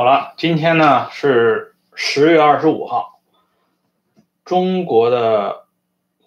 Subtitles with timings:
[0.00, 3.20] 好了，今天呢是十月二十五号，
[4.46, 5.66] 中国的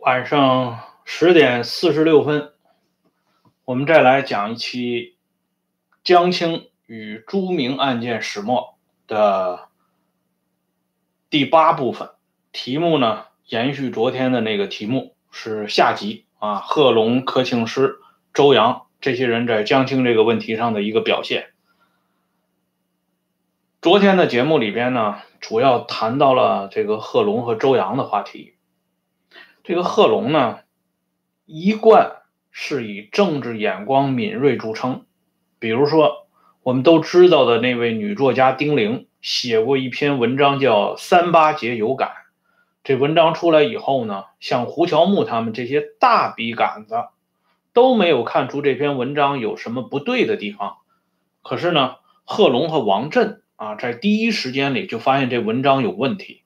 [0.01, 2.51] 晚上十点四十六分，
[3.65, 5.17] 我们再来讲一期
[6.03, 8.75] 江青与朱明案件始末
[9.07, 9.69] 的
[11.31, 12.11] 第八部分。
[12.51, 17.95] 题目呢，延续昨天的那个题目，是下集啊，贺龙、柯庆施、
[18.35, 21.52] 周扬这些人在江青这个问题上的一个表现。
[23.83, 28.53] 昨天的节目里边呢，主要谈到了这个贺龙和周扬的话题。
[29.61, 30.59] 这个贺龙呢，
[31.45, 35.03] 一贯是以政治眼光敏锐著称。
[35.59, 36.27] 比如说，
[36.61, 42.07] 我们都知道的那位女作家丁玲写过一篇文章，叫《三八节有感》。
[42.85, 46.95] 这文章出来以后呢，像胡乔木他们这些大笔杆子
[47.73, 50.77] 都没有看出这篇文章有什么不对的地方。
[51.41, 53.41] 可是呢，贺龙和王震。
[53.63, 56.41] 啊，在第一时间里就发现这文章有问题。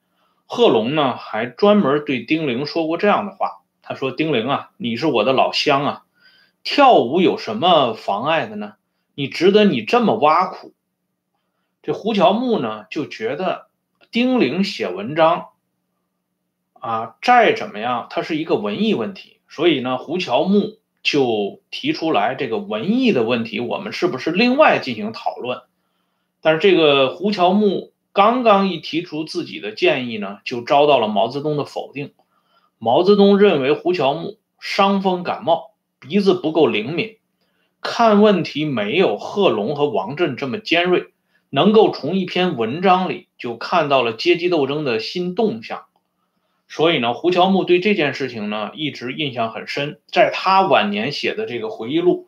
[0.46, 6.04] 贺龙呢，还专门对丁玲说过这样的话：“他说，丁玲啊，你是我的老乡啊，
[6.64, 8.74] 跳舞有什么妨碍的呢？
[9.16, 10.76] 你值得你这么挖苦。”
[11.82, 13.66] 这胡乔木呢，就觉得
[14.12, 15.48] 丁玲写文章
[16.74, 25.64] 啊，再怎么样，它是一个文艺问题，所以呢，胡乔木就提出来这个文艺的问题，我们是不是另外进行讨论？
[26.42, 32.14] 但是这个胡乔木刚刚一提出自己的建议呢，就遭到了毛泽东的否定。
[32.80, 37.18] 毛泽东认为胡乔木伤风感冒，鼻子不够灵敏，
[37.82, 41.08] 看问题没有贺龙和王震这么尖锐，
[41.50, 45.86] 能够从一篇文章里就看到了阶级斗争的新动向。
[46.70, 52.27] 所以呢，胡乔木对这件事情呢一直印象很深，在他晚年写的这个回忆录。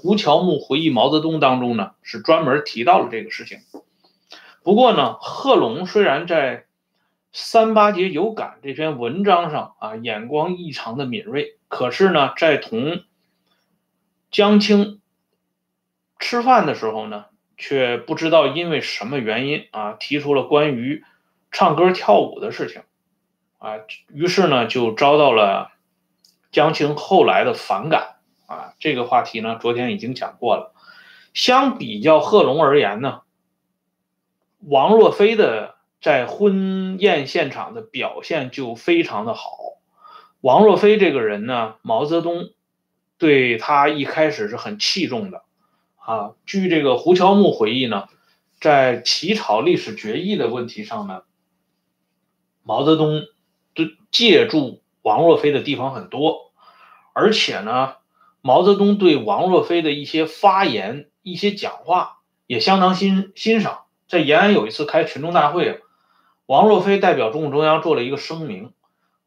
[0.00, 3.58] 胡乔木回忆毛泽东当中呢，是专门提到了这个事情。
[4.62, 6.58] 不过呢，贺龙虽然在
[7.32, 13.02] 《三八节有感》这篇文章上啊，眼光异常的敏锐，可是呢，在同
[14.30, 15.00] 江青
[16.20, 17.24] 吃饭的时候呢，
[17.56, 21.02] 却不知道因为什么原因啊，提出了关于
[21.50, 22.82] 唱歌跳舞的事情
[23.58, 23.80] 啊，
[24.14, 25.72] 于是呢，就遭到了
[26.52, 28.17] 江青后来的反感。
[28.48, 30.74] 啊，这个话题呢，昨天已经讲过了。
[31.34, 33.20] 相比较贺龙而言呢，
[34.60, 39.76] 王若飞的在婚宴现场的表现就非常的好。
[40.40, 42.48] 王若飞这个人呢，毛泽东
[43.18, 45.42] 对他一开始是很器重的。
[45.98, 48.08] 啊，据这个胡乔木回忆呢，
[48.58, 51.22] 在起草历史决议的问题上呢，
[52.62, 53.24] 毛泽东
[53.74, 56.50] 对借助王若飞的地方很多，
[57.12, 57.97] 而且呢。
[58.40, 63.80] 毛泽东对王若飞的一些发言、一些讲话也相当欣欣赏。
[64.08, 65.82] 在延安有一次开群众大会，
[66.46, 68.72] 王若飞代表中共中央做了一个声明，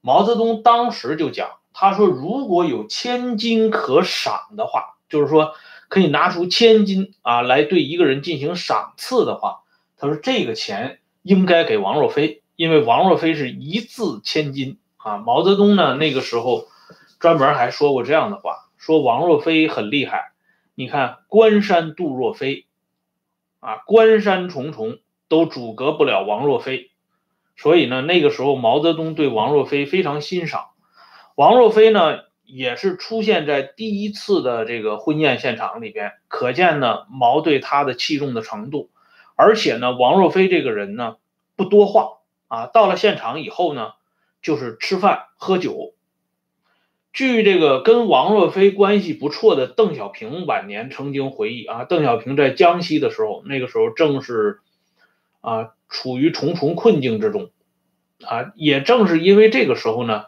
[0.02, 5.54] 毛泽东当时就讲，他说如果有千金可赏的话，就是说
[5.88, 9.60] 可以拿出千金啊来对一个人进行赏赐的话，
[9.98, 15.18] 他说这个钱应该给王若飞，因为王若飞是一字千金啊。
[15.18, 16.66] 毛泽东呢那个时候
[17.20, 18.70] 专门还说过这样的话。
[18.81, 20.31] 说王若飞很厉害，
[20.74, 22.66] 你看关山度若飞，
[23.59, 24.97] 啊，关山重重
[25.28, 26.90] 都阻隔不了王若飞，
[27.56, 30.69] 所以呢，那个时候毛泽东对王若飞非常欣赏。
[31.36, 38.90] 王若飞呢，也是出现在第一次的这个婚宴现场里边，可见呢毛对他的器重的程度。
[39.36, 41.18] 而且呢，王若飞这个人呢
[41.56, 42.18] 不多话
[42.48, 43.92] 啊，到了现场以后呢，
[44.42, 45.94] 就是吃饭喝酒。
[47.14, 54.62] 据这个跟王若飞关系不错的邓小平晚年曾经回忆啊，邓小平在江西的时候，那个时候正是
[55.42, 57.52] 啊处于重重困境之中，
[58.24, 60.24] 啊，也正是因为这个时候呢，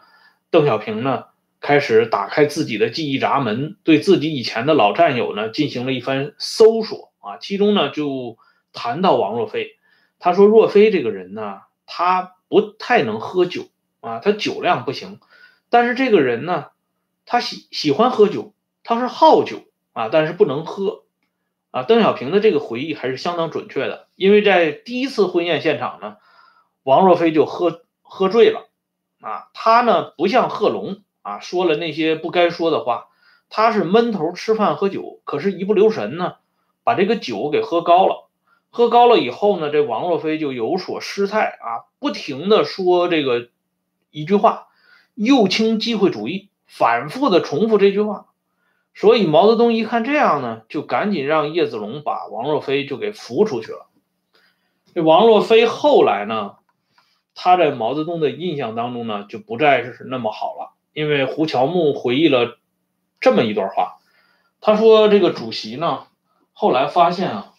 [0.50, 1.24] 邓小平呢
[1.58, 8.36] 开始打开自己的记忆闸门，对自己以前的老战友呢进行了一番搜索啊，其中呢就
[8.74, 9.78] 谈到王若飞，
[10.18, 13.68] 他说若飞这个人呢，他不太能喝酒
[14.00, 15.18] 啊，他酒量不行，
[15.70, 16.66] 但是这个人呢。
[17.26, 19.62] 他喜喜欢喝酒，他是好酒
[19.92, 21.04] 啊，但是不能喝
[21.70, 21.82] 啊。
[21.82, 26.16] 邓小平的这个回忆还是相当准确的，因为在第一次婚宴现场呢，
[26.82, 28.68] 王若飞就喝喝醉了
[29.20, 29.48] 啊。
[29.54, 33.08] 他呢不像贺龙啊，说了那些不该说的话，
[33.48, 36.36] 他是闷头吃饭喝酒，可是一不留神呢，
[36.82, 38.28] 把这个酒给喝高了。
[38.70, 43.48] 喝高了以后呢，这王若飞就有所失态啊，不停的说这个
[44.10, 44.66] 一句话：
[45.14, 46.48] 右倾机会主义。
[46.76, 48.26] 反复的重复这句话，
[48.94, 53.86] 所以毛泽东一看这样呢，就赶紧让叶子龙把王若飞就给扶出去了。
[54.92, 56.56] 这王若飞后来呢，
[57.36, 60.74] 他在毛泽东的印象当中呢，就不再是那么好了。
[60.92, 62.58] 因为胡乔木回忆了
[63.20, 63.98] 这么一段话，
[64.60, 66.08] 他说：“这个主席呢，
[66.52, 67.52] 后来发现啊，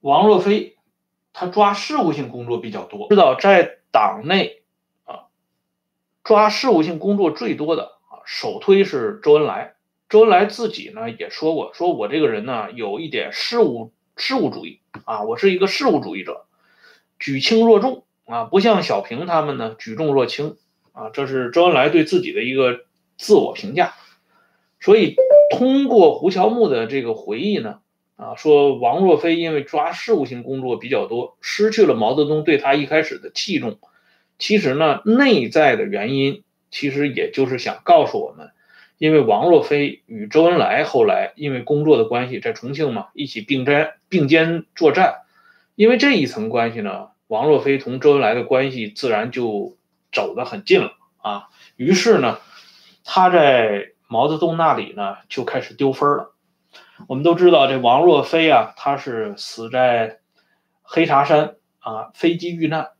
[0.00, 0.76] 王若飞
[1.32, 3.08] 他抓事务性工作比较多。
[3.08, 4.62] 知道在党内，
[6.26, 9.74] 抓事务性工作最多的啊，首推是周恩来。
[10.08, 16.46] 周恩来自己呢也说过，说我这个人呢有一点事务事务主义啊，我是一个事务主义者，
[17.20, 20.56] 举轻若重啊，不像小平他们呢举重若轻。”
[20.90, 22.80] 啊，这是周恩来对自己的一个
[23.16, 23.94] 自我评价，
[24.80, 25.14] 所以
[25.52, 27.80] 通过胡乔木的这个回忆呢，
[28.16, 33.78] 啊，说王若飞因为抓事务性工作比较多，失去了毛泽东对他一开始的器重。
[34.38, 38.50] 其实呢，内在的原因其实也就是想告诉我们，
[38.98, 45.22] 因为王若飞与周恩来后来因为工作的关系在重庆嘛，一起并肩并肩作战，
[45.74, 49.76] 因为这一层关系呢，王若飞同周恩来的关系自然就。
[50.12, 52.38] 走得很近了啊，于是呢，
[53.04, 56.32] 他在毛泽东那里呢就开始丢分了。
[57.06, 60.20] 我们都知道，这王若飞啊，他是死在
[60.80, 62.92] 黑茶山啊，飞机遇难。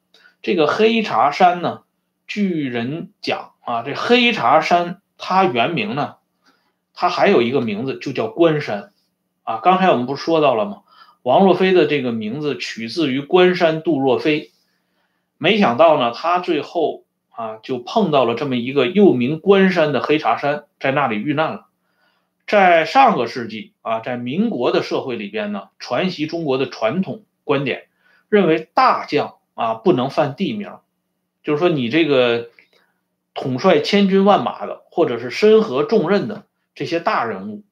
[0.43, 1.83] 这个黑茶山呢，
[2.27, 6.17] 据人讲啊，这黑茶山它原名呢，
[6.95, 8.93] 它还有一个名字就叫关山
[9.45, 9.59] 啊。
[9.59, 10.83] 刚才我们不是说到了吗？
[11.23, 14.53] 王若飞的这个名字取自于关山杜若飞，
[15.39, 17.05] 没想到呢，他最后。
[17.39, 21.67] 啊，就碰到了这么一个又名关山的黑茶山，在那里遇难了。
[22.47, 27.89] 在上个世纪啊，在民国的社会里边呢，传习中国的传统观点，
[28.31, 30.71] 认为大将啊不能犯地名，
[31.43, 32.51] 就是说你这个
[33.35, 36.45] 统帅千军万马的，或者是身合重任的
[36.77, 37.65] 这些大人物，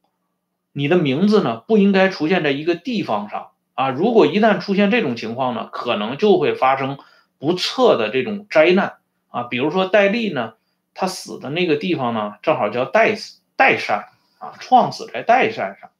[0.72, 3.90] 你的名字呢不应该出现在一个地方上啊。
[3.90, 6.98] 如果一旦出现这种情况呢，可能就会发生
[7.38, 8.96] 不测的这种灾难。
[9.28, 10.54] 啊，比如说戴笠呢，
[10.94, 13.20] 他死的那个地方呢，正好叫岱
[13.56, 14.06] 岱山
[14.38, 15.90] 啊，创死在岱山上，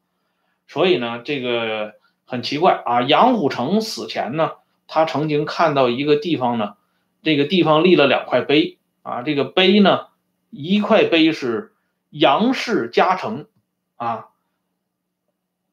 [0.68, 1.94] 所以呢，这个
[2.26, 3.02] 很奇怪啊。
[3.02, 4.52] 杨虎城死前呢，
[4.94, 6.76] 他曾经看到一个地方呢，
[7.24, 10.06] 这个地方立了两块碑啊，这个碑呢，
[10.50, 11.72] 一块碑是
[12.10, 13.46] 杨氏嘉诚
[13.96, 14.28] 啊，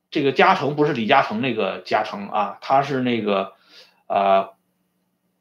[0.10, 3.54] 这个嘉诚不是李嘉诚那个嘉诚啊，他是那个
[4.08, 4.50] 啊。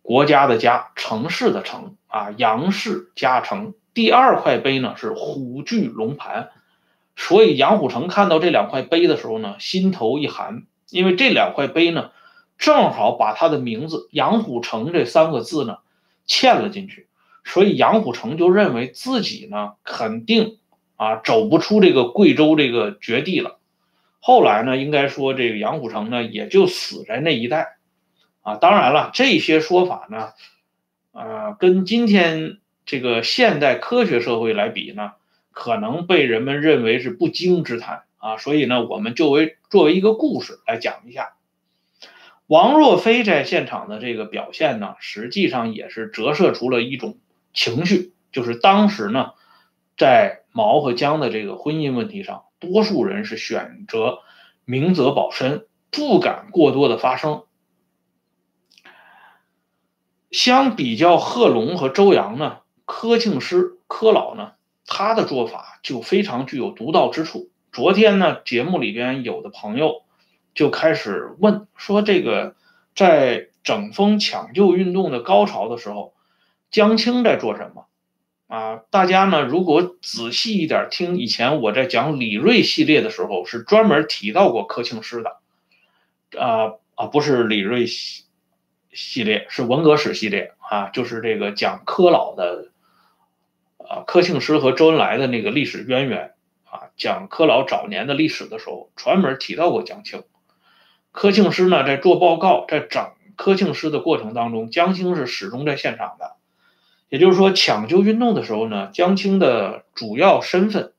[0.02, 3.74] 国家的家，城市的城啊，杨氏嘉诚。
[3.94, 6.50] 第二块碑呢是虎踞龙盘，
[7.14, 12.10] 所以杨虎城看到这两块碑的时候呢，心头一寒，因为这两块碑呢，
[12.60, 15.78] 正好把他的名字杨虎城这三个字呢
[16.28, 17.08] 嵌了进去，
[17.42, 20.58] 所以杨虎城就认为自己呢肯定
[20.96, 23.58] 啊走不出这个贵州这个绝地了。
[24.20, 27.78] 后来呢，应该说这个杨虎城呢也就死在那一带。
[28.42, 30.30] 啊，当然了，这些说法呢，
[31.12, 35.12] 呃，跟今天这个现代科学社会来比呢，
[35.52, 38.36] 可能被人们认为是不经之谈啊。
[38.36, 41.32] 所以呢，我们就为作为一个故事来讲一下，
[42.50, 47.16] 王若飞在现场的这个表现呢，实际上也是折射出了一种
[47.54, 49.34] 情绪，就是当时呢，
[49.96, 54.18] 在毛和江的这个婚姻问题上，多数人是选择
[54.64, 57.44] 明哲保身，不敢过多的发声。
[60.32, 64.54] 相比较贺龙和周扬呢，柯庆施、柯老呢，
[64.86, 67.48] 他的做法就非常具有独到之处。
[67.70, 70.02] 昨天呢，节目里边有的朋友
[70.54, 72.54] 就开始问说，这个
[72.94, 76.14] 在整风抢救运动的高潮的时候，
[76.70, 77.86] 江青在做什么？
[78.46, 85.36] 啊，大家呢，如果仔细一点听以前我在讲李锐系列的时候，是专门提到过柯庆施的。
[86.38, 88.24] 啊啊，不是李锐系。
[88.92, 92.72] 系列是文革史系列啊，就是这个讲柯老的，
[93.78, 100.24] 啊柯庆施和周恩来的那个历史渊源啊，讲柯老早年的历史的时候，专门提到过江青。
[101.12, 106.36] 柯庆施呢，在做报告，在整柯庆施的过程当中，江青是始终在现场的。
[107.08, 110.92] 也就是说，抢救运动的时候呢，江青的主要身份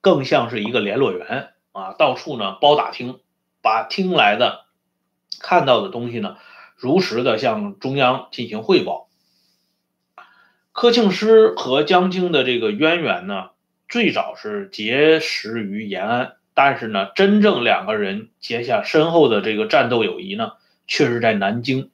[0.00, 3.20] 更像是一个联络员啊，到处呢包打听，
[3.60, 4.64] 把听来的。
[5.38, 6.36] 看到的东西呢，
[6.76, 9.08] 如实的向中央进行汇报。
[10.72, 13.50] 柯庆施和江青的这个渊源呢，
[13.88, 20.52] 最早是结识于延安，但是呢，真正两个人结下深厚的这个战斗友谊呢，
[20.86, 21.90] 却是在南京。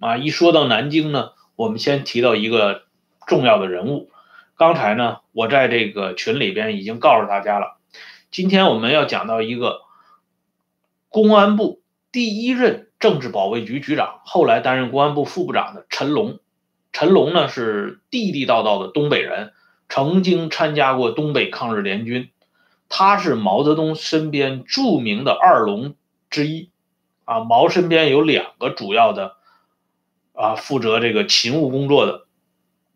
[0.00, 2.84] 啊，一说到南京呢，我们先提到一个
[3.26, 4.10] 重要的人物。
[4.56, 7.78] 刚才呢，我在这个群里边已经告诉大家了，
[8.30, 9.80] 今天我们要讲到一个
[11.08, 11.80] 公安部
[12.12, 16.40] 第一任政治保卫局局长，后来担任公安部副部长的陈龙。
[16.92, 19.52] 陈龙呢是地地道道的东北人，
[19.88, 22.30] 曾经参加过东北抗日联军，
[22.88, 25.94] 他是毛泽东身边著名的二龙
[26.30, 26.70] 之一。
[27.24, 29.36] 啊，毛身边有两个主要的
[30.32, 32.26] 啊，负责这个勤务工作的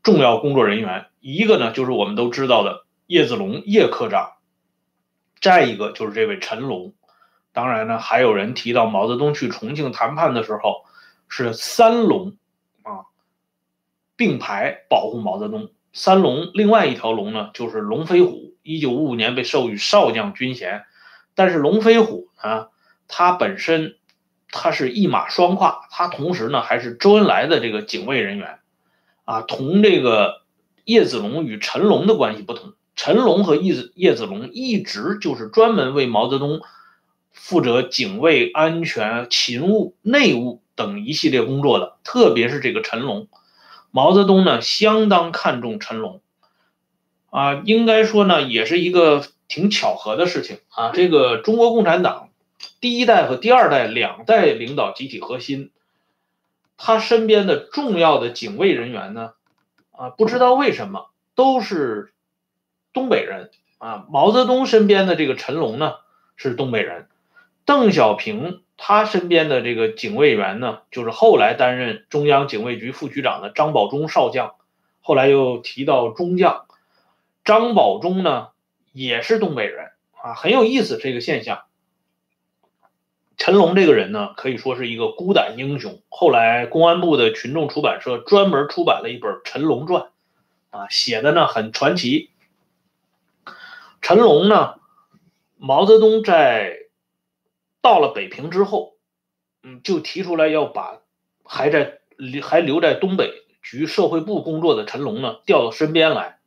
[0.03, 4.33] 重要工作人员，一个呢就是我们都知道的叶子龙叶科长，
[5.39, 6.95] 再一个就是这位陈龙。
[7.53, 10.87] 当然呢，还有人提到毛泽东去重庆谈判的时候
[11.29, 12.39] 是三龙
[12.85, 13.05] 啊
[14.17, 15.69] 并排保护毛泽东。
[15.93, 20.85] 三龙另外一条龙呢就是龙飞虎，一九五五年被授予少将军衔，
[21.35, 22.69] 但是龙飞虎呢，
[23.09, 23.97] 他本身。
[24.55, 28.59] 他是一马双跨，他同时呢还是周恩来的这个警卫人员，
[29.25, 30.43] 啊，同这个
[30.85, 36.61] 叶子龙与陈龙的关系不同，陈龙和叶子叶子龙一直就是专门为毛泽东
[37.31, 43.29] 负责警卫、安全、勤务、内务等一系列工作的，特别是这个陈龙，
[43.91, 46.21] 毛泽东呢相当看重陈龙，
[47.33, 52.29] 啊，应该说呢也是一个挺巧合的事情啊，这个中国共产党。
[52.81, 55.71] 第一代和第二代两代领导集体核心，
[56.77, 59.33] 他身边的重要的警卫人员呢，
[59.93, 62.13] 啊，不知道为什么都是
[62.93, 64.05] 东北人啊。
[64.11, 65.95] 毛泽东身边的这个陈龙呢
[66.37, 67.07] 是东北人，
[67.65, 74.55] 邓小平他身边的这个警卫员呢，就是后来担任中央警卫局副局长的张保忠少将，
[75.01, 76.67] 后来又提到中将，
[77.45, 78.49] 张保忠呢
[78.93, 81.65] 也是东北人啊，很有意思这个现象。
[83.37, 86.01] 陈龙这个人呢，可以说是一个孤胆英雄。
[86.09, 90.03] 后来公安部的群众出版社专门出版了一本《陈龙传》，
[90.71, 92.31] 啊，写的呢很传奇。
[94.01, 94.75] 陈龙呢，
[95.57, 96.87] 毛泽东在
[97.81, 98.95] 到了北平之后，
[99.65, 101.01] 嗯，就提出来要把
[101.43, 101.99] 还在
[102.43, 106.39] 还留在东北局社会部工作的陈龙呢调到身边来，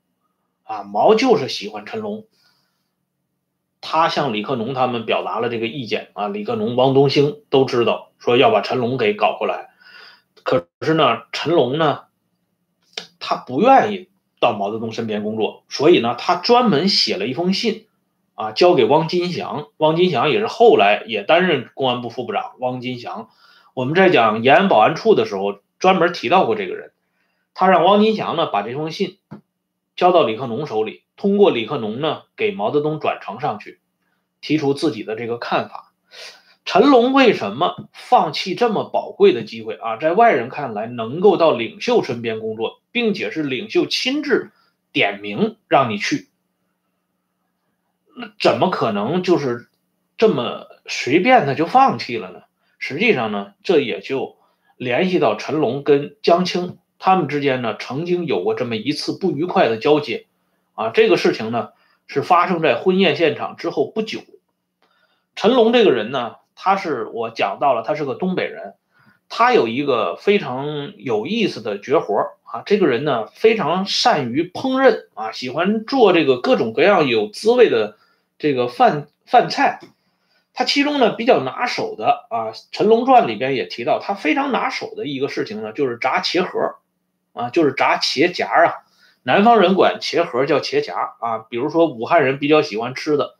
[0.65, 2.25] 啊，毛就是喜欢陈龙。
[3.81, 9.69] 他向李克农他们表达了这个意见啊，李克农、汪东兴都知道，说要把陈龙给搞过来。
[10.43, 12.05] 可是呢，陈龙呢，
[13.19, 17.86] 他不愿意到毛泽东身边工作，所以呢，他专门写了一封信，
[18.34, 19.67] 啊，交给汪金祥。
[19.77, 22.53] 汪金祥也是后来也担任公安部副部长。
[22.60, 23.29] 汪金祥，
[23.75, 26.91] 我们在讲延安保安处的时候专门提到过这个人。
[27.53, 29.19] 他让汪金祥呢把这封信
[29.95, 31.03] 交到李克农手里。
[31.15, 33.79] 通过李克农呢，给毛泽东转呈上去，
[34.41, 35.93] 提出自己的这个看法。
[36.65, 39.97] 陈龙为什么放弃这么宝贵的机会啊？
[39.97, 44.51] 在外人看来，能够到领袖身边工作，并且是领袖亲自
[44.91, 46.29] 点名让你去，
[48.17, 49.69] 那怎么可能就是
[50.17, 52.41] 这么随便的就放弃了呢？
[52.79, 54.37] 实际上呢，这也就
[54.75, 60.25] 联系到陈龙跟江青他们之间呢，曾经有过这么一次不愉快的交接。
[60.73, 61.69] 啊，这个事情呢
[62.05, 64.19] 是发生在婚宴现场之后不久。
[65.35, 68.73] 陈龙这个人呢，他是我讲到了，他是个东北人，
[69.29, 72.63] 他有一个非常有意思的绝活啊。
[72.65, 77.97] 这个人呢非常善于烹饪啊，喜欢做这个各种各样有滋味的
[78.37, 79.79] 这个饭饭菜。
[80.53, 86.75] 他其中呢比较拿手的啊，《陈龙传》里边也提到，他非常拿手的一个事情呢就是炸茄盒
[87.36, 88.82] 啊，就是炸茄夹啊。
[89.22, 93.36] 南方人管茄盒叫茄夹啊，比如说武汉人比较喜欢吃的，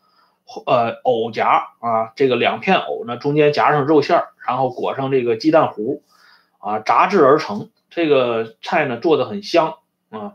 [0.66, 6.04] 呃，藕夹啊，这个两片藕呢，中间夹上肉馅儿，然后裹上这个鸡蛋糊，
[6.58, 7.70] 啊，炸制而成。
[7.92, 9.76] 这个菜呢做的很香
[10.10, 10.34] 啊。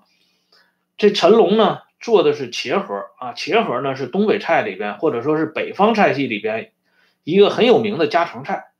[0.97, 6.73] 这陈龙呢做的是茄盒啊，茄盒呢是东北菜里边或者说是北方菜系里边
[7.25, 8.71] 一个很有名的家常菜。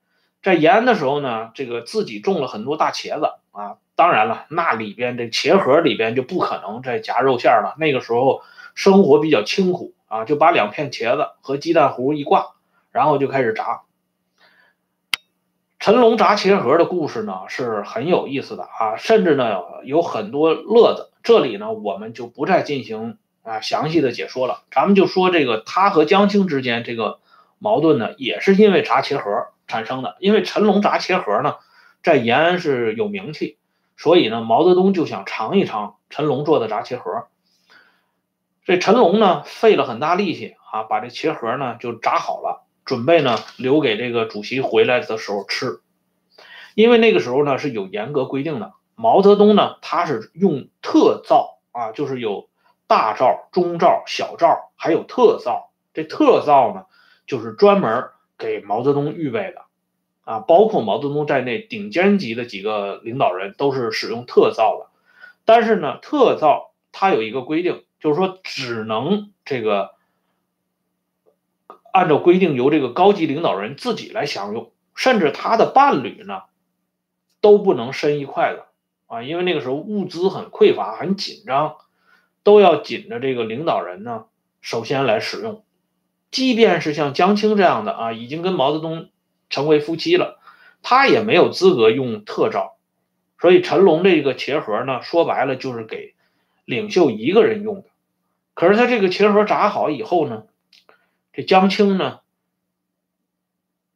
[0.41, 3.77] 在延安的时候呢，这个自己种了很多大茄子啊。
[4.01, 7.75] 当然了，那里边这茄盒里边就不可能再夹肉馅了。
[7.79, 8.41] 那个时候
[8.75, 12.55] 生活比较清苦啊，就把两片茄子和鸡蛋糊一挂，
[12.93, 13.83] 然后就开始炸。
[15.79, 21.11] 陈龙炸茄盒的故事呢是很有意思的啊，甚至呢有很多乐子。
[21.23, 27.19] 这里呢我们就不再进行啊详细的解说了，咱们就说这个他和江青之间这个
[27.59, 30.17] 矛盾呢，也是因为炸茄盒产生的。
[30.21, 31.57] 因为陈龙炸茄盒呢，
[32.03, 33.59] 在延安是有名气。
[34.01, 37.27] 所以呢，毛泽东就想尝一尝陈龙做的炸茄盒。
[38.65, 45.83] 这陈龙呢，费了很大力气啊，把这茄盒呢就炸好了，准备呢留给这个主席回来的时候吃。
[46.75, 52.49] 因为那个时候呢是有严格规定的，毛泽东呢他是用特灶啊，就是有
[52.87, 55.69] 大灶、中灶、小灶，还有特灶。
[55.93, 56.87] 这特灶呢
[57.27, 59.65] 就是专门给毛泽东预备的，
[60.23, 64.87] 啊，包括毛泽东在内顶尖级的几个领导人都是使用特造的。
[65.45, 69.91] 但是呢，特造它有一个规定，就是说只能这个
[71.93, 76.43] 按照规定由这个高级领导人自己来享用，甚至他的伴侣呢
[77.41, 78.63] 都不能伸一筷子
[79.07, 81.77] 啊，因为那个时候物资很匮乏、很紧张，
[82.45, 84.27] 都要紧着这个领导人呢
[84.61, 85.65] 首先来使用。
[86.31, 89.09] 即便是像江青这样的啊，已经跟毛泽东
[89.51, 90.41] 成为夫妻了，
[90.81, 92.79] 他也没有资格用特招。
[93.39, 96.15] 所以陈龙这个茄盒呢，说白了就是给
[96.65, 97.85] 领袖一个人用的。
[98.55, 100.45] 可是他这个茄盒炸好以后呢，
[101.33, 102.21] 这江青呢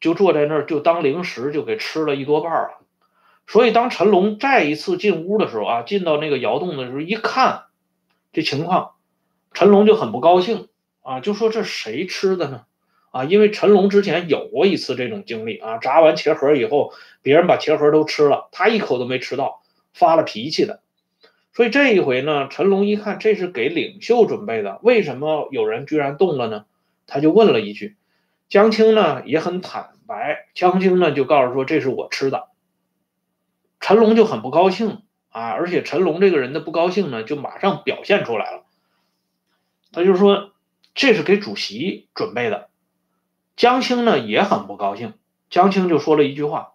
[0.00, 2.80] 就坐在那儿就当零食就给吃了一多半了。
[3.46, 7.64] 所以当陈龙再一次进屋的时候啊，进到那个窑洞的时候一看
[8.32, 8.92] 这情况，
[9.52, 10.68] 陈龙就很不高兴
[11.02, 12.64] 啊，就说这谁吃的呢？
[13.14, 16.92] 啊，因为陈龙之前有过一次这种经历啊，炸完茄盒以后，
[17.23, 20.80] 别人把茄盒都吃了，他一口都没吃到，发了脾气的。
[21.52, 26.64] 所以这一回呢，陈龙一看这是给领袖准备的，为什么有人居然动了呢？
[27.06, 27.94] 他就问了一句。
[28.49, 32.49] 江青呢也很坦白，江青呢就告诉说这是我吃的。
[33.78, 38.64] 陈龙就很不高兴啊，而且陈龙这个人的不高兴呢，就马上表现出来了。
[39.92, 40.50] 他就说
[40.97, 42.71] 这是给主席准备的。
[43.56, 45.14] 江青呢也很不高兴，
[45.50, 46.73] 江青就说了一句话，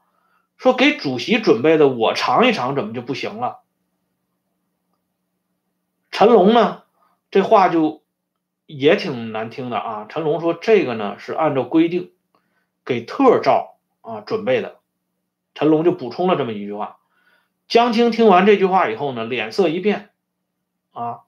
[0.58, 3.60] 说给主席准备的，我尝一尝怎么就不行了？
[6.12, 6.84] 陈龙呢
[7.32, 8.04] 这话就
[8.66, 10.06] 也挺难听的啊。
[10.10, 12.12] 陈龙说这个呢是按照规定
[12.84, 14.80] 给特照啊准备的。
[15.54, 17.00] 陈龙就补充了这么一句话。
[17.68, 20.10] 江青听完这句话以后呢，脸色一变，
[20.92, 21.22] 啊，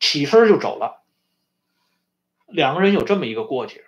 [0.00, 1.02] 起身就走了。
[2.46, 3.84] 两个人有这么一个过节。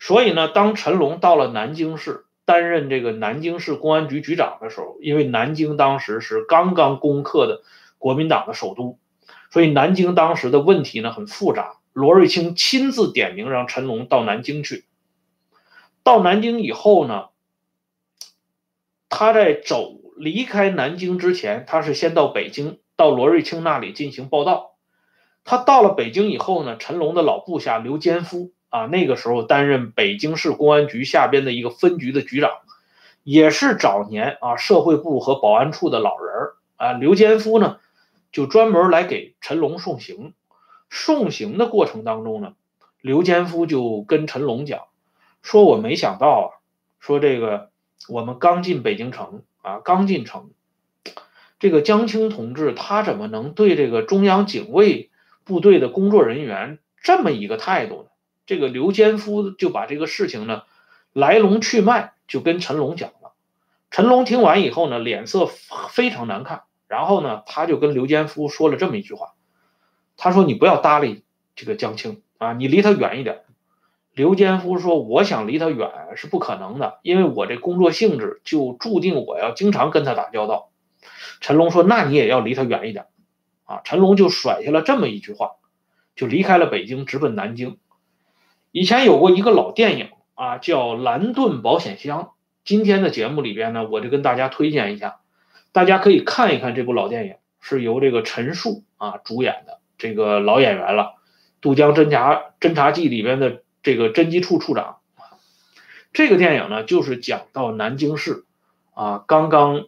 [0.00, 7.62] 所以呢，当陈龙到了南京市担任这个南京市公安局局长的时候，因为南京当时是刚刚攻克的
[7.98, 8.98] 国民党的首都，
[9.50, 11.76] 所以南京当时的问题呢很复杂。
[11.92, 14.86] 罗瑞卿亲自点名让陈龙到南京去。
[16.02, 17.26] 到南京以后呢，
[19.10, 24.76] 他在走离开南京之前，他是先到北京，到罗瑞卿那里进行报道。
[25.44, 28.52] 他到了北京以后呢，陈龙的老部下刘坚夫。
[28.70, 32.50] 啊，那个时候担任北京市公安局下边的一个分局的局长，
[33.24, 36.92] 也是早年啊社会部和保安处的老人儿啊。
[36.92, 37.78] 刘坚夫呢，
[38.32, 40.32] 就专门来给陈龙送行。
[40.88, 42.54] 送行的过程当中呢，
[43.00, 44.82] 刘坚夫就跟陈龙讲，
[45.42, 46.46] 说我没想到啊，
[46.98, 47.70] 说这个
[48.08, 50.50] 我们刚进北京城啊，刚进城，
[51.58, 55.10] 这个江青同志他怎么能对这个中央警卫
[55.44, 58.09] 部队的工作人员这么一个态度呢？
[58.50, 60.62] 这个刘坚夫就把这个事情呢
[61.12, 63.32] 来龙去脉就跟陈龙讲了。
[63.92, 66.64] 陈龙听完以后呢，脸色非常难看。
[66.88, 69.34] 然后呢，他就跟刘坚夫说了这么一句话
[70.18, 71.22] ：“他说你不要搭理
[71.54, 73.42] 这个江青啊，你离他远一点。”
[74.14, 80.72] 刘坚夫说：“我想离他远是不可能的，因为我这工作性质就注定我要经常跟他打交道。”
[81.40, 83.06] 陈龙说：“那你也要离他远一点。”
[83.62, 85.52] 啊，陈龙就甩下了这么一句话，
[86.16, 87.78] 就离开了北京，直奔南京。
[88.72, 92.22] 以前有过一个老电影啊，叫《蓝盾保险箱》。
[92.64, 95.18] 今天的节目里边呢，我就跟大家推荐一下，
[95.72, 101.02] 大家可以看一看这部老电影，是由这个陈数啊主演的，这个老演员了，
[101.60, 104.98] 《渡江侦察侦察记》里边的这个侦缉处处长。
[106.12, 108.44] 这个电影呢，就是讲到南京市
[108.94, 109.86] 啊刚刚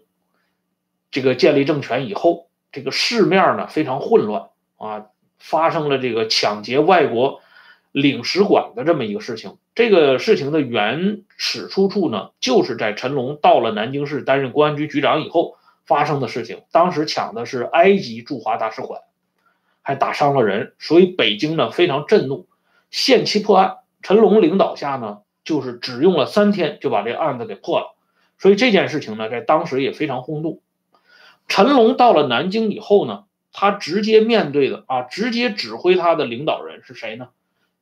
[1.13, 5.07] 这个建立政权以后，这个市面呢非常混乱啊，
[5.39, 7.42] 发生了这个抢劫外国。
[7.93, 16.63] 领使馆的这么一个事情，这个事情的原始出处呢，就是在陈龙到了南京市担任公安局局长以后发生的事情。
[16.73, 19.03] 当时抢的是埃及驻华大使馆，
[19.83, 22.49] 还打伤了人，所以北京呢非常震怒，
[22.91, 23.77] 限期破案。
[24.01, 27.95] 陈龙领导下呢，就是只用了三天就把这案子给破了。
[28.39, 30.61] 所以这件事情呢，在当时也非常轰动。
[31.47, 37.29] 陈龙到了南京以后呢，他直接面对的啊，直接指挥他的领导人是谁呢？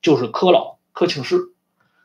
[0.03, 1.53] 就是柯老柯庆施，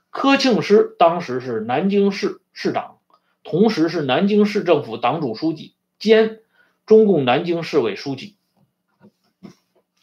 [0.10, 2.98] 柯庆施当时是南京市市长，
[3.44, 6.42] 同时是南京市政府党组书记兼
[6.86, 8.36] 中共南京市委书记，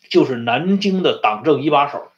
[0.09, 2.09] 就是南京的党政一把手。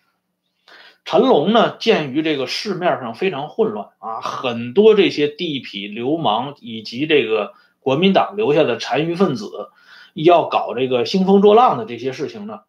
[1.05, 9.51] 陈龙呢，鉴于这个市面上非常混乱啊，很多这些地痞流氓以及这个国民党留下的残余分子
[10.15, 12.61] 要搞这个兴风作浪的这些事情呢，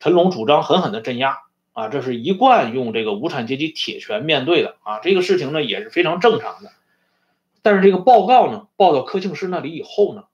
[0.00, 1.38] 陈龙主张狠狠的镇压。
[1.76, 6.72] 啊，这是一贯用这个无产阶级铁拳面对的啊，这个事情呢也是非常正常的。
[7.60, 10.24] 但是这个报告呢报到柯庆施那里以后呢，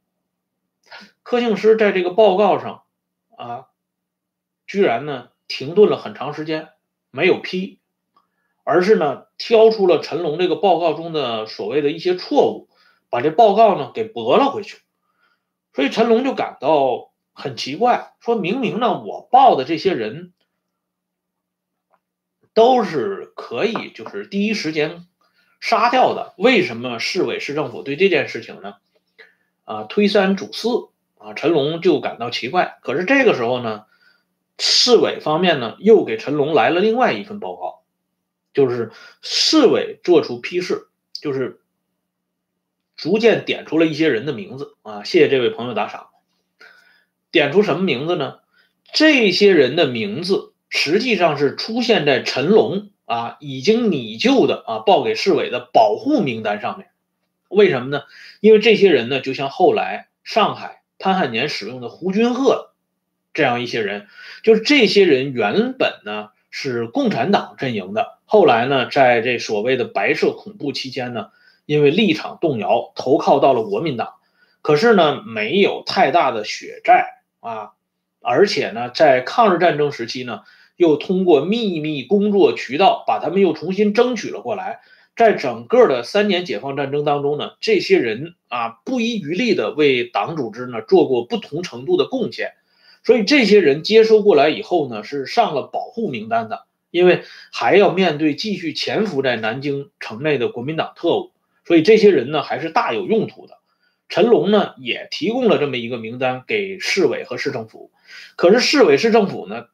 [1.24, 2.85] 柯庆施在这个报告上
[3.37, 3.66] 啊，
[4.68, 6.68] 居然呢停顿了很长时间，
[7.11, 7.81] 没有批，
[8.62, 12.68] 而是呢挑出了陈龙这个报告中的所谓的一些错误，
[13.11, 14.78] 把这报告呢给驳了回去。
[15.74, 20.33] 所以陈龙就感到很奇怪，说明明呢我报的这些人
[22.54, 25.06] 都是可以就是第一时间。
[25.60, 28.74] 杀掉的，为什么市委市政府对这件事情呢？
[29.62, 30.88] 啊，推三阻四
[31.18, 32.78] 啊，陈龙就感到奇怪。
[32.82, 33.84] 可是这个时候呢，
[34.58, 37.84] 市委方面呢又给陈龙来了另外一份报告，
[38.52, 41.60] 就是市委做出批示，就是
[42.96, 45.04] 逐渐点出了一些人的名字啊。
[45.04, 46.08] 谢谢这位朋友打赏，
[47.30, 48.40] 点出什么名字呢？
[48.92, 52.88] 这些人的名字实际上是出现在陈龙。
[53.04, 56.88] 啊，已经拟就的啊，报给市委的保护名单上面，
[57.50, 58.04] 为什么呢？
[58.40, 62.70] 因为这些人呢，就像后来上海潘汉年使用的胡军鹤
[63.35, 64.06] 这样一些人，
[64.42, 71.26] 就是这些人原本呢是共产党阵营的，后来呢，在这所谓的白色恐怖期间呢，
[71.66, 74.14] 因为立场动摇，投靠到了国民党，
[74.62, 77.72] 可是呢，没有太大的血债啊，
[78.22, 80.44] 而且呢，在抗日战争时期呢。
[80.76, 84.80] 又通过秘密工作渠道把他们又重新争取了过来，
[85.14, 92.52] 在整个的三年解放战争当中呢，这些人啊不遗余力的为党组织呢做过不同程度的贡献，
[93.04, 101.32] 所以这些人接收过来以后呢是上了保护名单的，因为还要面对继续潜伏在南京城内的国民党特务，
[101.66, 103.58] 所以这些人呢还是大有用途的。
[104.08, 107.90] 陈龙呢也提供了这么一个名单给市委和市政府，
[108.37, 109.66] 可是市委市政府呢。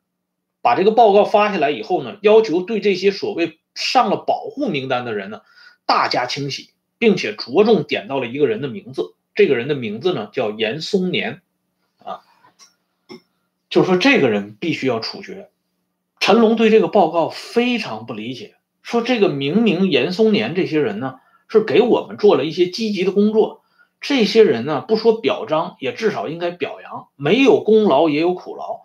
[0.60, 5.42] 把这个报告发下来以后呢，要求对这些所谓上了保护名单的人呢，
[5.86, 9.14] 大加清洗，并且着重点到了一个人的名字。
[9.34, 11.42] 这个人的名字呢叫严嵩年，
[11.98, 12.22] 啊，
[13.70, 15.48] 就说这个人必须要处决。
[16.18, 23.62] 陈龙对这个报告非常不理解，说这个明明严嵩年这些人呢是给我们做了一些积极的工作，
[24.00, 28.80] 这些人呢不说表彰，也至少应该表扬，没有功劳也有苦劳，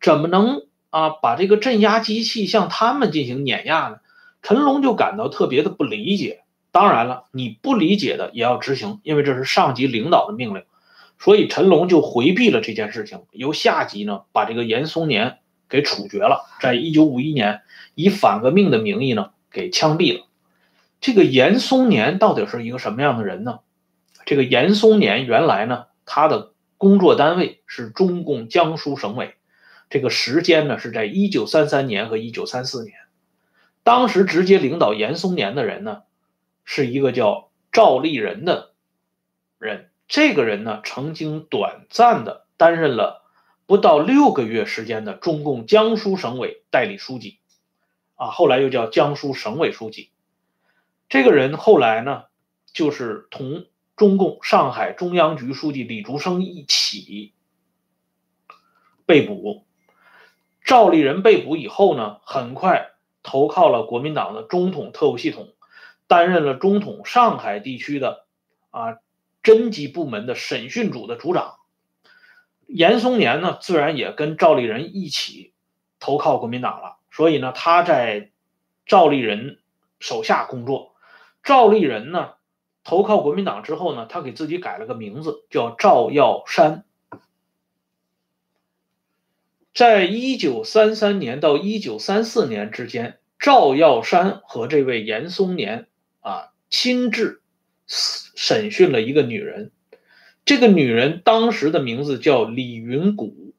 [0.00, 0.65] 怎么能？
[0.90, 3.98] 啊，把这个镇压机器向他们进行碾压呢？
[4.42, 6.44] 陈龙就感到特别的不理解。
[6.70, 10.64] 当然了，你不理解的也要执行，因为这是上级领导的命令。
[11.18, 17.62] 所以陈龙就回避了这件事情，由下级呢把这个严嵩年给处决了，在一九五一年
[17.94, 20.26] 以反革命的名义呢给枪毙了。
[21.00, 23.60] 这个严嵩年到底是一个什么样的人呢？
[24.26, 29.34] 这个严嵩年原来呢，他的工作单位是中共江苏省委。
[29.88, 32.94] 这个时间呢是在一九三三年和一九三四年，
[33.84, 36.02] 当时直接领导严嵩年的人呢，
[36.64, 38.72] 是一个叫赵立仁的
[39.58, 39.90] 人。
[40.08, 43.24] 这个人呢，曾经短暂的担任了
[43.66, 47.38] 不到六个月时间的中共江苏省委代理书记，
[48.16, 50.10] 啊，后来又叫江苏省委书记。
[51.08, 52.24] 这个人后来呢，
[52.72, 57.32] 就是同中共上海中央局书记李竹生一起
[59.06, 59.64] 被捕。
[60.66, 62.90] 赵立仁被捕以后呢，很快
[63.22, 65.54] 投靠了国民党的中统特务系统，
[66.08, 68.26] 担任了中统上海地区的
[68.70, 68.98] 啊
[69.44, 71.54] 侦缉部门的审讯组的组长。
[72.66, 75.52] 严嵩年呢，自然也跟赵立仁一起
[76.00, 78.32] 投靠国民党了，所以呢，他在
[78.86, 79.60] 赵立仁
[80.00, 80.96] 手下工作。
[81.44, 82.32] 赵立仁呢，
[82.82, 86.84] 投靠国民党之后呢，他给自己改了个名字，叫赵耀山。
[89.76, 95.86] 在一九三三年到一九三四年之间，赵耀山和这位严嵩年
[96.20, 97.42] 啊亲自
[97.86, 99.72] 审讯了一个女人。
[100.46, 103.52] 这个女人当时的名字叫李云谷，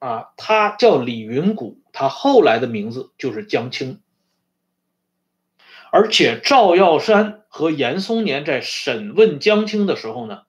[0.00, 4.00] 啊，她叫李云谷，她后来的名字就是江青。
[5.92, 10.40] 而且赵耀山和严嵩年在审问江青的时候呢，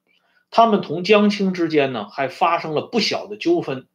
[0.49, 3.85] 他们同江青之间呢还发生了不小的纠纷。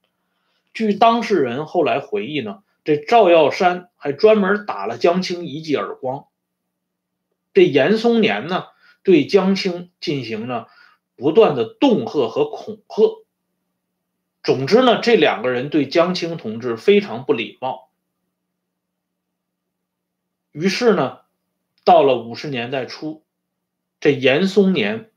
[0.72, 6.26] 据当事人后来回忆呢，这赵耀山还专门打了江青一记耳光。
[7.52, 8.66] 这严嵩年呢，
[9.02, 10.68] 对江青进行了
[11.16, 13.24] 不断的恫吓和恐吓。
[14.42, 17.90] 总之呢，这两个人对江青同志非常不礼貌。
[20.52, 21.20] 于是呢，
[21.84, 23.22] 到了五十年代初，
[24.00, 25.10] 这严嵩年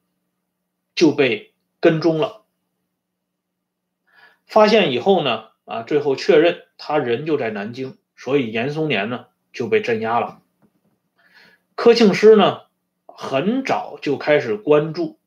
[0.93, 2.42] 就被跟踪了。
[4.53, 10.41] 发现以后呢，啊，最后确认他人就在南京，所以严嵩年呢就被镇压了。
[11.73, 12.59] 柯庆施呢
[13.07, 15.17] 很早就开始关注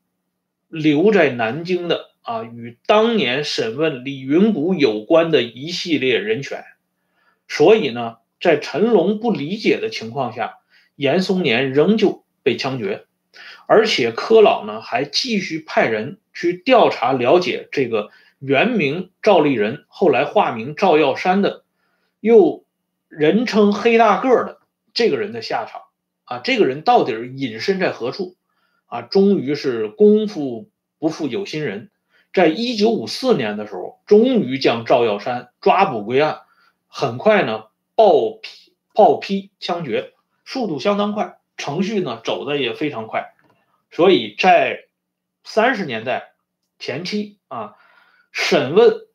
[0.69, 6.63] 留在南京的啊与当年审问李云谷有关的一系列人选，
[7.49, 10.59] 所以呢，在陈龙不理解的情况下，
[10.95, 13.07] 严嵩年仍旧被枪决。
[13.67, 21.65] 而且柯老呢还继续派人去调查了解这个原名赵立仁，后来化名赵耀山的，
[22.21, 22.65] 又
[23.09, 24.59] 人称黑大个的
[24.93, 25.83] 这个人的下场
[26.25, 28.37] 啊，这个人到底隐身在何处？
[28.87, 31.91] 啊，终于是功夫不负有心人，
[32.33, 36.43] 在一九五四年的时候，终于将赵耀山抓捕归案，
[36.87, 37.65] 很快呢
[37.97, 40.13] 报批报批枪决，
[40.45, 43.35] 速度相当快，程序呢走的也非常快。
[43.91, 44.87] 所以在
[45.43, 46.35] 三十年代
[46.79, 47.75] 前期啊，
[48.39, 49.07] 审问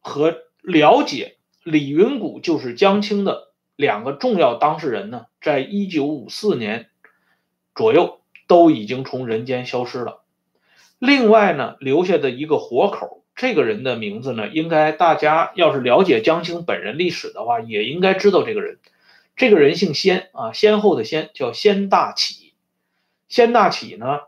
[0.00, 6.88] 和了解李云谷就是江青的两个重要当事人呢，在一九五四年
[7.74, 10.22] 左右都已经从人间消失了。
[10.98, 18.78] 另外呢，留下的一个活口，这个人的名字呢，应该大家要是了解江青本人历史的话，也应该知道这个人。
[19.36, 22.54] 这个人姓先啊，先后的先叫先大启。
[23.28, 24.20] 先大启呢？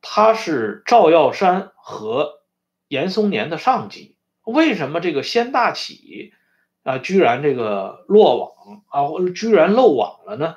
[0.00, 2.39] 他是赵耀山和
[2.90, 6.32] 严嵩年的上级，为什么这个先大启
[6.82, 10.56] 啊，居然这个落网啊，居然漏网了呢？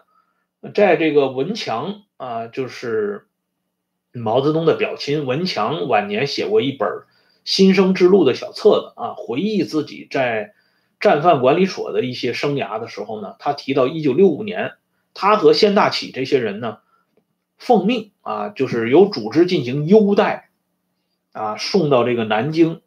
[0.74, 3.28] 在这个文强啊，就是
[4.12, 6.90] 毛泽东的表亲，文强晚年写过一本
[7.46, 10.56] 《新生之路》的小册子啊，回忆自己在
[11.00, 14.74] 战犯管理所的一些生涯的时候呢，他提到一九六五年，
[15.14, 16.80] 他和先大启这些人呢。
[17.60, 20.50] 奉命啊，就是有组织进行优待，
[21.34, 22.82] 啊，送到这个南京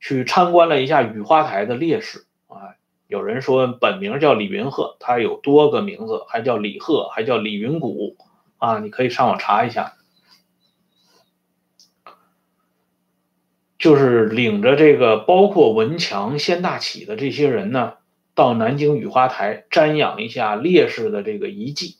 [0.00, 2.76] 去参观了一下雨花台的烈士啊。
[3.06, 8.16] 有人说本名叫李云鹤，他有多个名字，还叫李鹤，还叫李云谷
[8.58, 8.80] 啊。
[8.80, 9.94] 你可以上网查一下，
[13.78, 17.94] 就是领着这个包括文强、先大启的这些人呢，
[18.34, 21.98] 到南京雨花台瞻仰一下烈士的这个遗迹。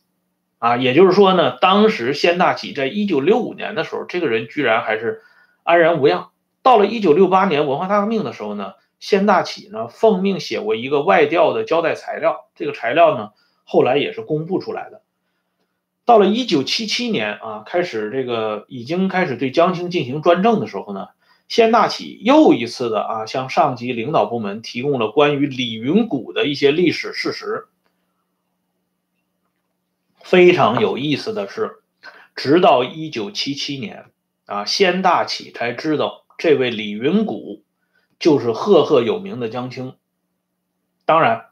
[0.59, 5.23] 啊，也就是说呢，当时先大启在一九六五年的时候，这个人居然还是
[5.67, 6.31] 安然无恙。
[6.63, 13.31] 到了一九六八年文化大革命的时候呢，先大启呢奉命写过一个外调的交代材料，这个材料呢
[13.65, 15.03] 后来也是公布出来的。
[16.05, 21.09] 到了一九七七年啊，开始这个已经开始对江青进行专政的时候呢，
[21.49, 27.67] 先大启又一次的啊向上级领导部门提供了关于李云谷的一些历史事实。
[30.23, 31.83] 非常有意思的是，
[32.35, 34.07] 直到一九七七年
[34.47, 37.65] 啊，先大启才知道这位李云谷
[38.19, 39.97] 就是赫赫有名的江青。
[41.05, 41.47] 当然，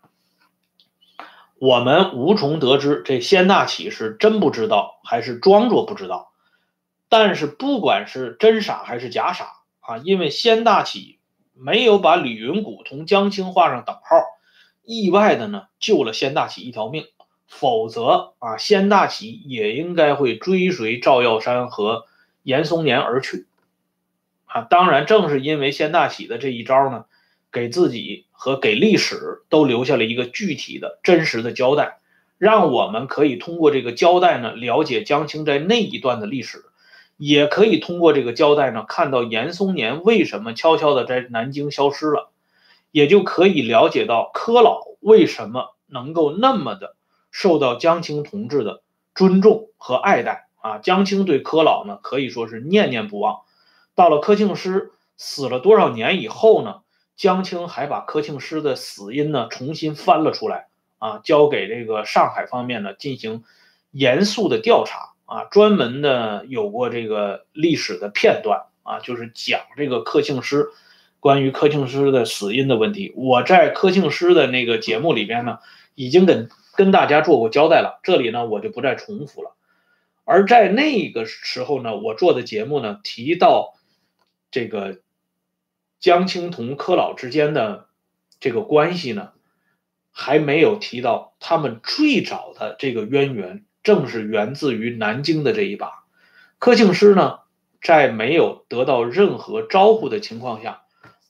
[1.58, 6.32] 我们无从得知这先大启是真不知道还是装作不知道。
[7.08, 11.18] 但是不管是真傻还是假傻啊，因为先大启
[11.52, 14.24] 没有把李云谷同江青画上等号，
[14.82, 17.06] 意外的呢救了先大启一条命。
[17.46, 22.06] 否则啊，先大启也应该会追随赵耀山和
[22.44, 23.46] 严嵩年而去
[24.46, 24.62] 啊。
[24.70, 27.06] 当然，正是因为先大喜的这一招呢，
[27.50, 31.98] 给自己和给历史都留下了一个具体的真实的交代，
[32.38, 36.66] 让我们可以通过这个交代呢，了解江青在那一段的历史，
[37.16, 42.30] 也可以通过这个交代呢，看到严嵩年为什么悄悄的在南京消失了，
[42.92, 46.94] 也就可以了解到柯老为什么能够那么的。
[47.36, 53.42] 受到江青同志的尊重和爱戴啊，江青对柯老呢可以说是念念不忘。
[53.94, 56.80] 到了柯庆施死了多少年以后呢，
[57.16, 63.44] 江青还把柯庆施的死因呢重新翻了出来啊，交给这个上海方面呢进行
[63.90, 70.68] 严肃的调查啊，专门的有过这个历史的片段啊，就是讲这个柯庆施
[71.20, 73.12] 关于柯庆施的死因的问题。
[73.16, 75.58] 我在柯庆施的那个节目里边呢，
[75.94, 76.48] 已经跟。
[76.76, 79.54] 跟大家做过交代了，这里呢我就不再重复了。
[80.24, 83.74] 而在那个时候呢，我做的节目呢提到
[84.50, 85.00] 这个
[86.00, 87.88] 江青同柯老之间的
[88.40, 89.32] 这个关系呢，
[90.10, 96.04] 还没有提到他们最早的这个渊源，正是源自于南京的这一把。
[96.58, 97.40] 柯庆施呢，
[97.82, 100.82] 在没有得到任何招呼的情况下，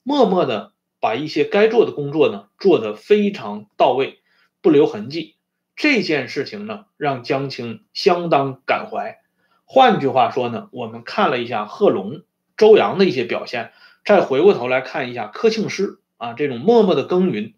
[0.03, 4.19] 默默的把一些该做的工作呢做得非常到位，
[4.61, 5.35] 不留痕迹。
[5.75, 9.19] 这件事情呢，让江青相当感怀。
[9.65, 12.21] 换句话说呢，我们看了一下贺龙、
[12.55, 13.73] 周扬的一些表现，
[14.05, 17.55] 再回过头来看一下柯庆施啊，这种默默的耕耘，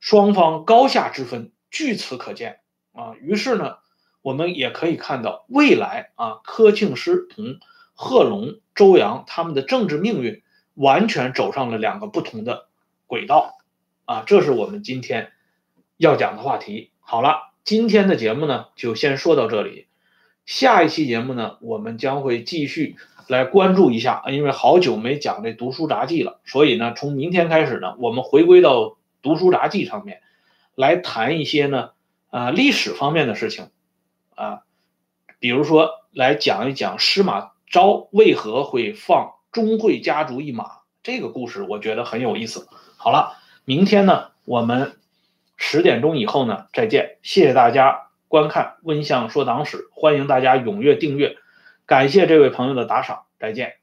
[0.00, 2.60] 双方高下之分据此可见
[2.92, 3.14] 啊。
[3.20, 3.78] 于是呢，
[4.22, 7.58] 我们也可以看到未来啊，柯庆施同
[7.92, 10.42] 贺龙、周扬他们的政治命运
[10.74, 12.68] 完全走上了两个不同的
[13.06, 13.58] 轨道
[14.06, 14.22] 啊。
[14.26, 15.32] 这是我们今天
[15.98, 16.91] 要讲的话题。
[17.02, 19.86] 好了，今天的节目呢就先说到这里。
[20.46, 22.96] 下一期节目呢，我们将会继续
[23.28, 28.96] 来关注一下，因为好久没讲这读书杂记了，所以呢，从明天开始呢，我们回归到。
[29.24, 30.20] 读书杂记上面
[30.74, 31.90] 来谈一些呢，
[32.30, 33.68] 啊，历史方面的事情，
[34.34, 34.62] 啊，
[35.38, 42.66] 比如说来讲一讲司马昭为何会放钟会家族一马这个故事，我觉得很有意思。
[42.96, 44.96] 好了，明天呢，我们
[45.64, 51.36] 十点钟以后呢再见，谢谢大家观看《温相说党史》，欢迎大家踊跃订阅，
[51.86, 53.81] 感谢这位朋友的打赏，再见。